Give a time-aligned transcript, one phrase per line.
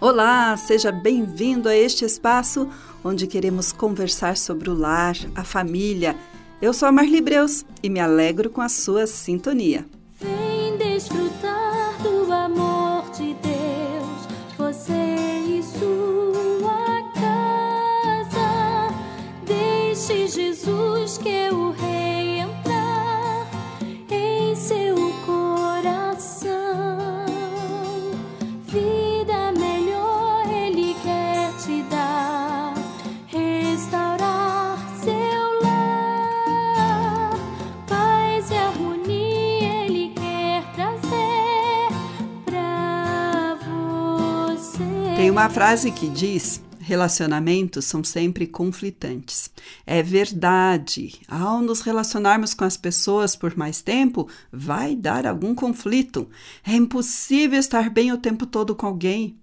[0.00, 2.66] Olá, seja bem-vindo a este espaço
[3.04, 6.16] onde queremos conversar sobre o lar, a família.
[6.62, 9.84] Eu sou a Marli Breus e me alegro com a sua sintonia.
[10.18, 14.26] Vem desfrutar do amor de Deus,
[14.56, 14.92] você
[15.46, 18.94] e sua casa.
[19.44, 20.79] Deixe Jesus
[45.20, 49.50] Tem uma frase que diz: relacionamentos são sempre conflitantes.
[49.86, 51.20] É verdade.
[51.28, 56.26] Ao nos relacionarmos com as pessoas por mais tempo, vai dar algum conflito.
[56.66, 59.36] É impossível estar bem o tempo todo com alguém.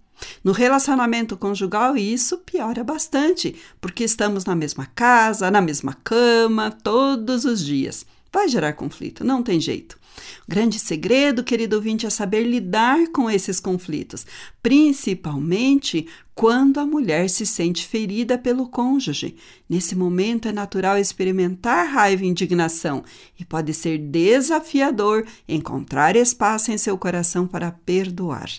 [0.43, 7.45] No relacionamento conjugal, isso piora bastante, porque estamos na mesma casa, na mesma cama, todos
[7.45, 8.03] os dias.
[8.31, 9.97] Vai gerar conflito, não tem jeito.
[10.47, 14.25] O grande segredo, querido ouvinte, é saber lidar com esses conflitos,
[14.61, 19.35] principalmente quando a mulher se sente ferida pelo cônjuge.
[19.69, 23.03] Nesse momento é natural experimentar raiva e indignação
[23.39, 28.49] e pode ser desafiador encontrar espaço em seu coração para perdoar.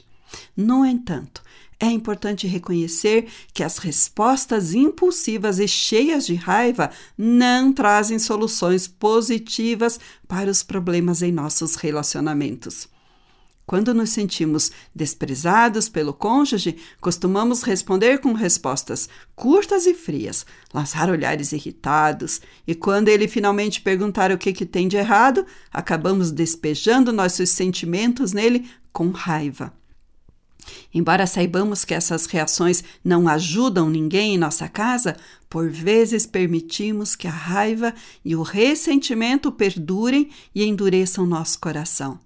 [0.57, 1.43] No entanto,
[1.81, 10.01] é importante reconhecer que as respostas impulsivas e cheias de raiva não trazem soluções positivas
[10.27, 12.89] para os problemas em nossos relacionamentos.
[13.65, 21.53] Quando nos sentimos desprezados pelo cônjuge, costumamos responder com respostas curtas e frias, lançar olhares
[21.53, 27.51] irritados, e quando ele finalmente perguntar o que, que tem de errado, acabamos despejando nossos
[27.51, 29.71] sentimentos nele com raiva.
[30.93, 35.17] Embora saibamos que essas reações não ajudam ninguém em nossa casa,
[35.49, 37.95] por vezes permitimos que a raiva
[38.25, 42.19] e o ressentimento perdurem e endureçam nosso coração.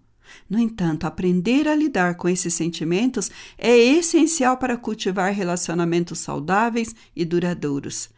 [0.49, 7.25] No entanto, aprender a lidar com esses sentimentos é essencial para cultivar relacionamentos saudáveis e
[7.25, 8.11] duradouros.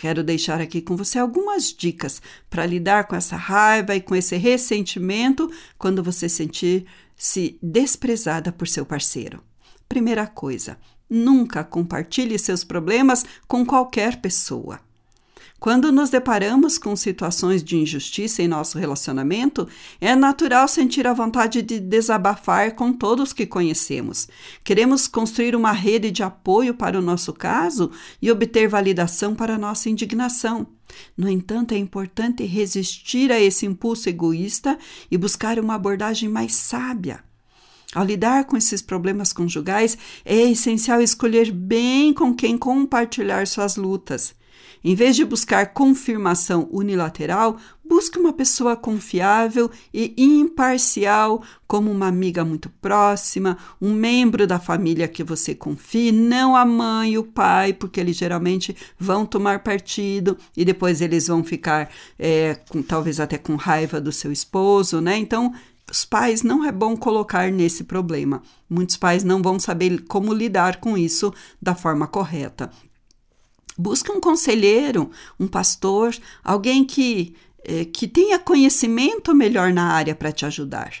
[0.00, 4.36] Quero deixar aqui com você algumas dicas para lidar com essa raiva e com esse
[4.36, 5.48] ressentimento
[5.78, 9.40] quando você sentir-se desprezada por seu parceiro.
[9.88, 14.80] Primeira coisa, nunca compartilhe seus problemas com qualquer pessoa.
[15.58, 19.66] Quando nos deparamos com situações de injustiça em nosso relacionamento,
[19.98, 24.28] é natural sentir a vontade de desabafar com todos que conhecemos.
[24.62, 29.88] Queremos construir uma rede de apoio para o nosso caso e obter validação para nossa
[29.88, 30.66] indignação.
[31.16, 34.78] No entanto, é importante resistir a esse impulso egoísta
[35.10, 37.24] e buscar uma abordagem mais sábia.
[37.96, 44.34] Ao lidar com esses problemas conjugais, é essencial escolher bem com quem compartilhar suas lutas.
[44.84, 52.44] Em vez de buscar confirmação unilateral, busque uma pessoa confiável e imparcial, como uma amiga
[52.44, 57.72] muito próxima, um membro da família que você confie, não a mãe e o pai,
[57.72, 63.38] porque eles geralmente vão tomar partido e depois eles vão ficar, é, com, talvez até
[63.38, 65.16] com raiva do seu esposo, né?
[65.16, 65.54] Então,
[65.90, 68.42] os pais não é bom colocar nesse problema.
[68.68, 71.32] Muitos pais não vão saber como lidar com isso
[71.62, 72.70] da forma correta.
[73.78, 80.32] Busque um conselheiro, um pastor, alguém que, eh, que tenha conhecimento melhor na área para
[80.32, 80.92] te ajudar.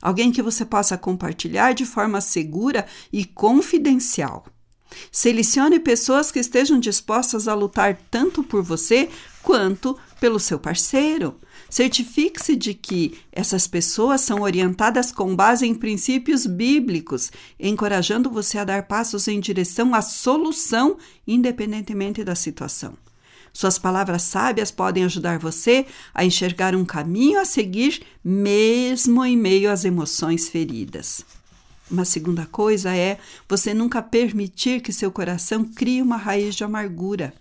[0.00, 4.44] Alguém que você possa compartilhar de forma segura e confidencial.
[5.10, 9.08] Selecione pessoas que estejam dispostas a lutar tanto por você
[9.42, 11.40] quanto pelo seu parceiro.
[11.74, 18.64] Certifique-se de que essas pessoas são orientadas com base em princípios bíblicos, encorajando você a
[18.64, 20.96] dar passos em direção à solução,
[21.26, 22.94] independentemente da situação.
[23.52, 25.84] Suas palavras sábias podem ajudar você
[26.14, 31.26] a enxergar um caminho a seguir, mesmo em meio às emoções feridas.
[31.90, 37.34] Uma segunda coisa é você nunca permitir que seu coração crie uma raiz de amargura.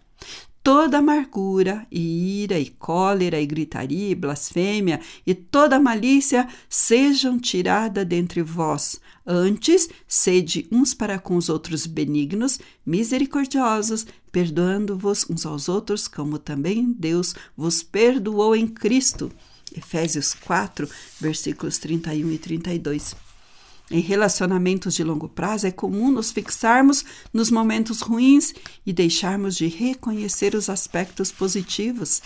[0.63, 8.05] Toda amargura, e ira, e cólera, e gritaria, e blasfêmia, e toda malícia sejam tirada
[8.05, 8.97] dentre vós.
[9.27, 16.95] Antes, sede uns para com os outros benignos, misericordiosos, perdoando-vos uns aos outros, como também
[16.97, 19.29] Deus vos perdoou em Cristo.
[19.75, 20.87] Efésios 4,
[21.19, 23.22] versículos 31 e 32.
[23.93, 28.51] Em relacionamentos de longo prazo, é comum nos fixarmos nos momentos ruins
[28.83, 32.19] e deixarmos de reconhecer os aspectos positivos.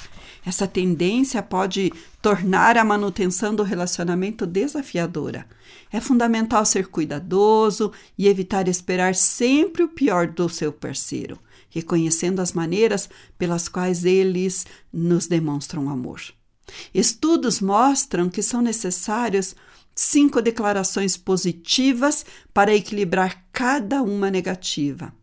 [0.45, 1.91] Essa tendência pode
[2.21, 5.45] tornar a manutenção do relacionamento desafiadora.
[5.91, 11.37] É fundamental ser cuidadoso e evitar esperar sempre o pior do seu parceiro,
[11.69, 16.21] reconhecendo as maneiras pelas quais eles nos demonstram amor.
[16.93, 19.55] Estudos mostram que são necessários
[19.95, 25.13] cinco declarações positivas para equilibrar cada uma negativa.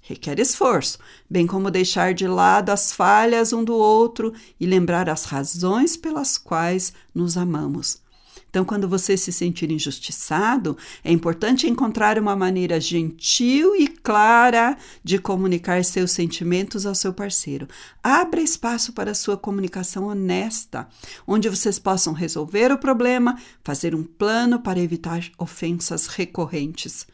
[0.00, 0.98] Requer esforço,
[1.28, 6.36] bem como deixar de lado as falhas um do outro e lembrar as razões pelas
[6.36, 7.98] quais nos amamos.
[8.50, 15.18] Então, quando você se sentir injustiçado, é importante encontrar uma maneira gentil e clara de
[15.18, 17.68] comunicar seus sentimentos ao seu parceiro.
[18.02, 20.88] Abra espaço para sua comunicação honesta,
[21.24, 27.06] onde vocês possam resolver o problema, fazer um plano para evitar ofensas recorrentes.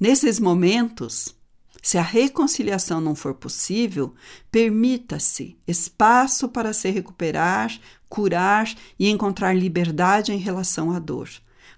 [0.00, 1.34] Nesses momentos,
[1.82, 4.14] se a reconciliação não for possível,
[4.52, 7.76] permita-se espaço para se recuperar,
[8.08, 11.28] curar e encontrar liberdade em relação à dor.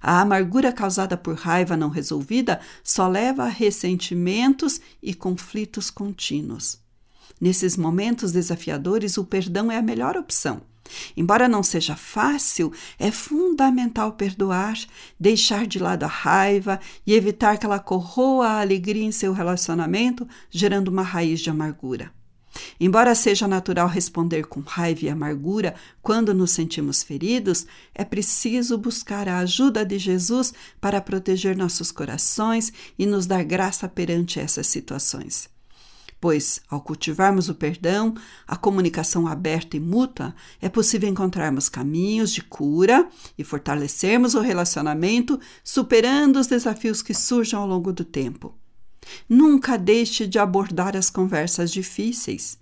[0.01, 6.79] A amargura causada por raiva não resolvida só leva a ressentimentos e conflitos contínuos.
[7.41, 10.61] Nesses momentos desafiadores, o perdão é a melhor opção.
[11.17, 14.79] Embora não seja fácil, é fundamental perdoar,
[15.19, 20.27] deixar de lado a raiva e evitar que ela corroa a alegria em seu relacionamento,
[20.51, 22.13] gerando uma raiz de amargura.
[22.79, 29.29] Embora seja natural responder com raiva e amargura quando nos sentimos feridos, é preciso buscar
[29.29, 35.54] a ajuda de Jesus para proteger nossos corações e nos dar graça perante essas situações
[36.25, 38.15] pois, ao cultivarmos o perdão,
[38.49, 43.07] a comunicação aberta e mútua, é possível encontrarmos caminhos de cura
[43.37, 48.55] e fortalecermos o relacionamento, superando os desafios que surjam ao longo do tempo.
[49.29, 52.57] Nunca deixe de abordar as conversas difíceis.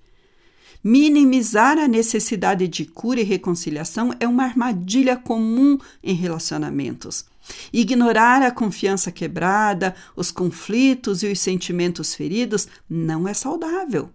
[0.83, 7.27] Minimizar a necessidade de cura e reconciliação é uma armadilha comum em relacionamentos.
[7.73, 14.11] Ignorar a confiança quebrada, os conflitos e os sentimentos feridos não é saudável.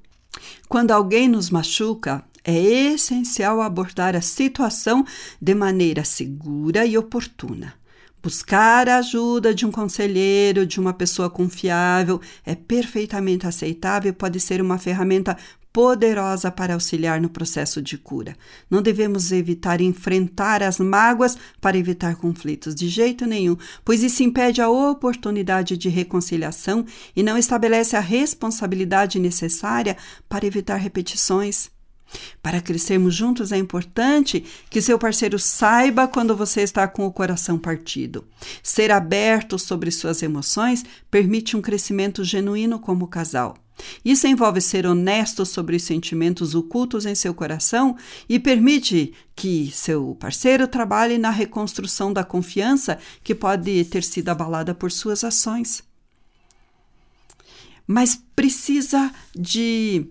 [0.68, 2.58] Quando alguém nos machuca, é
[2.94, 5.06] essencial abordar a situação
[5.42, 7.74] de maneira segura e oportuna.
[8.24, 14.40] Buscar a ajuda de um conselheiro, de uma pessoa confiável, é perfeitamente aceitável e pode
[14.40, 15.38] ser uma ferramenta
[15.72, 18.36] poderosa para auxiliar no processo de cura.
[18.70, 23.56] Não devemos evitar enfrentar as mágoas para evitar conflitos, de jeito nenhum,
[23.86, 26.86] pois isso impede a oportunidade de reconciliação
[27.16, 29.96] e não estabelece a responsabilidade necessária
[30.28, 31.77] para evitar repetições.
[32.42, 37.58] Para crescermos juntos é importante que seu parceiro saiba quando você está com o coração
[37.58, 38.26] partido.
[38.64, 43.56] Ser aberto sobre suas emoções permite um crescimento genuíno como casal.
[44.04, 47.96] Isso envolve ser honesto sobre os sentimentos ocultos em seu coração
[48.28, 54.74] e permite que seu parceiro trabalhe na reconstrução da confiança que pode ter sido abalada
[54.74, 55.84] por suas ações.
[57.86, 60.08] Mas precisa de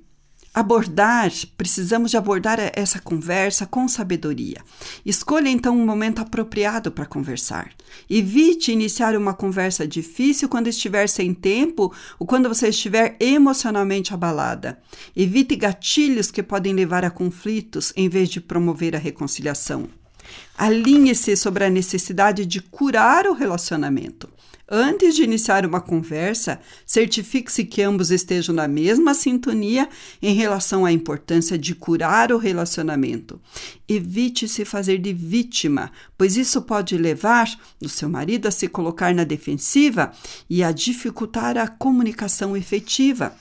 [0.56, 4.62] abordar, precisamos de abordar essa conversa com sabedoria.
[5.04, 7.72] Escolha então um momento apropriado para conversar.
[8.08, 14.80] Evite iniciar uma conversa difícil quando estiver sem tempo ou quando você estiver emocionalmente abalada.
[15.14, 19.86] Evite gatilhos que podem levar a conflitos em vez de promover a reconciliação.
[20.56, 24.26] Alinhe-se sobre a necessidade de curar o relacionamento.
[24.68, 29.88] Antes de iniciar uma conversa, certifique-se que ambos estejam na mesma sintonia
[30.20, 33.40] em relação à importância de curar o relacionamento.
[33.88, 37.49] Evite se fazer de vítima, pois isso pode levar
[37.80, 40.11] o seu marido a se colocar na defensiva
[40.50, 43.37] e a dificultar a comunicação efetiva.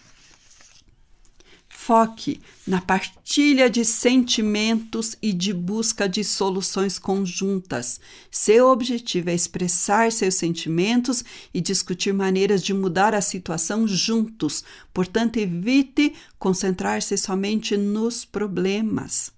[1.86, 8.00] Foque na partilha de sentimentos e de busca de soluções conjuntas.
[8.32, 11.24] Seu objetivo é expressar seus sentimentos
[11.54, 14.64] e discutir maneiras de mudar a situação juntos.
[14.92, 19.32] Portanto, evite concentrar-se somente nos problemas.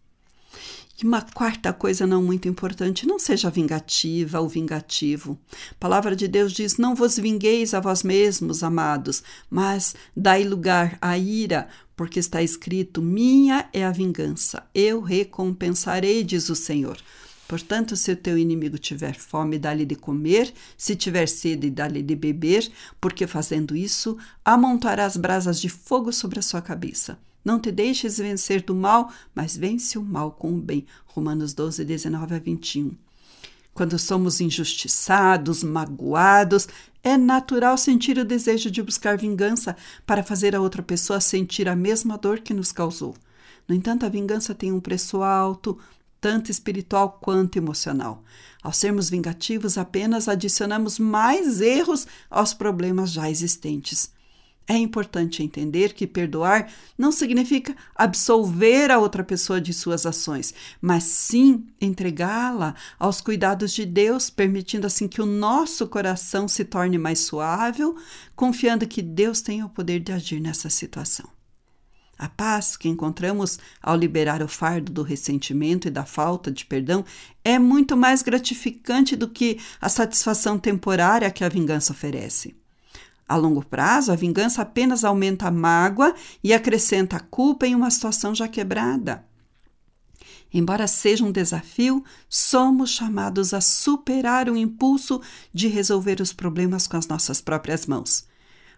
[1.00, 5.38] E uma quarta coisa não muito importante, não seja vingativa ou vingativo.
[5.72, 10.98] A palavra de Deus diz: Não vos vingueis a vós mesmos, amados, mas dai lugar
[11.00, 16.98] à ira, porque está escrito: Minha é a vingança, eu recompensarei, diz o Senhor.
[17.48, 22.16] Portanto, se o teu inimigo tiver fome, dá-lhe de comer, se tiver sede, dá-lhe de
[22.16, 27.18] beber, porque fazendo isso, amontarás brasas de fogo sobre a sua cabeça.
[27.46, 30.86] Não te deixes vencer do mal, mas vence o mal com o bem.
[31.06, 32.92] Romanos 12, 19 a 21.
[33.74, 36.68] Quando somos injustiçados, magoados,
[37.02, 41.76] é natural sentir o desejo de buscar vingança para fazer a outra pessoa sentir a
[41.76, 43.16] mesma dor que nos causou.
[43.68, 45.78] No entanto, a vingança tem um preço alto,
[46.20, 48.24] tanto espiritual quanto emocional.
[48.62, 54.12] Ao sermos vingativos, apenas adicionamos mais erros aos problemas já existentes.
[54.70, 61.06] É importante entender que perdoar não significa absolver a outra pessoa de suas ações, mas
[61.06, 67.20] sim entregá-la aos cuidados de Deus, permitindo assim que o nosso coração se torne mais
[67.20, 67.96] suável,
[68.36, 71.37] confiando que Deus tem o poder de agir nessa situação.
[72.18, 77.06] A paz que encontramos ao liberar o fardo do ressentimento e da falta de perdão
[77.44, 82.56] é muito mais gratificante do que a satisfação temporária que a vingança oferece.
[83.30, 87.92] A longo prazo, a vingança apenas aumenta a mágoa e acrescenta a culpa em uma
[87.92, 89.26] situação já quebrada.
[90.52, 95.22] Embora seja um desafio, somos chamados a superar o impulso
[95.54, 98.26] de resolver os problemas com as nossas próprias mãos.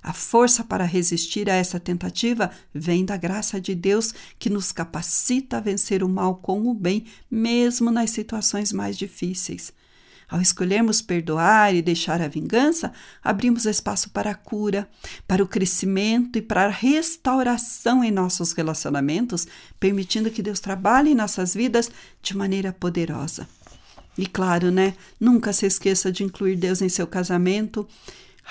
[0.02, 5.58] A força para resistir a essa tentativa vem da graça de Deus que nos capacita
[5.58, 9.74] a vencer o mal com o bem, mesmo nas situações mais difíceis.
[10.30, 14.88] Ao escolhermos perdoar e deixar a vingança, abrimos espaço para a cura,
[15.28, 19.48] para o crescimento e para a restauração em nossos relacionamentos,
[19.80, 21.90] permitindo que Deus trabalhe em nossas vidas
[22.22, 23.48] de maneira poderosa.
[24.16, 24.94] E claro, né?
[25.20, 27.88] Nunca se esqueça de incluir Deus em seu casamento,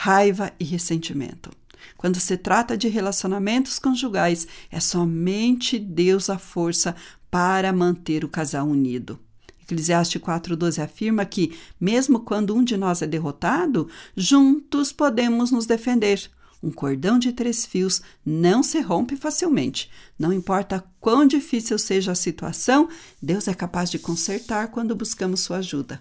[0.00, 1.50] raiva e ressentimento.
[1.96, 6.94] Quando se trata de relacionamentos conjugais, é somente Deus a força
[7.28, 9.18] para manter o casal unido.
[9.60, 16.30] Eclesiastes 4,12 afirma que, mesmo quando um de nós é derrotado, juntos podemos nos defender.
[16.62, 19.90] Um cordão de três fios não se rompe facilmente.
[20.16, 22.88] Não importa quão difícil seja a situação,
[23.20, 26.00] Deus é capaz de consertar quando buscamos sua ajuda.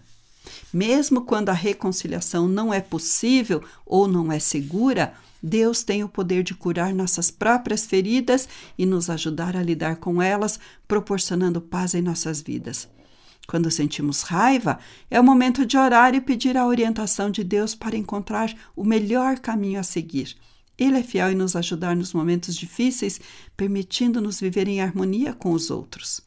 [0.73, 6.43] Mesmo quando a reconciliação não é possível ou não é segura, Deus tem o poder
[6.43, 12.01] de curar nossas próprias feridas e nos ajudar a lidar com elas, proporcionando paz em
[12.01, 12.87] nossas vidas.
[13.47, 14.77] Quando sentimos raiva,
[15.09, 19.39] é o momento de orar e pedir a orientação de Deus para encontrar o melhor
[19.39, 20.35] caminho a seguir.
[20.77, 23.21] Ele é fiel em nos ajudar nos momentos difíceis,
[23.55, 26.26] permitindo-nos viver em harmonia com os outros.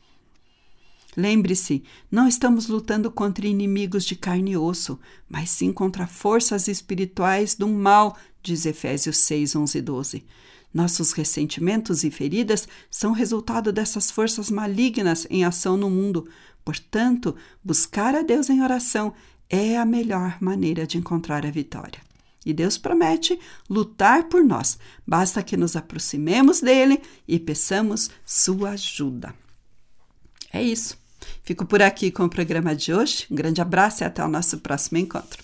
[1.17, 4.99] Lembre-se, não estamos lutando contra inimigos de carne e osso,
[5.29, 10.25] mas sim contra forças espirituais do mal, diz Efésios 6, 11 e 12.
[10.73, 16.29] Nossos ressentimentos e feridas são resultado dessas forças malignas em ação no mundo,
[16.65, 19.15] Portanto, buscar a Deus em oração
[19.49, 22.01] é a melhor maneira de encontrar a vitória.
[22.45, 23.39] E Deus promete
[23.69, 29.35] lutar por nós, basta que nos aproximemos dele e peçamos sua ajuda.
[30.53, 31.00] É isso.
[31.43, 33.27] Fico por aqui com o programa de hoje.
[33.31, 35.43] Um grande abraço e até o nosso próximo encontro.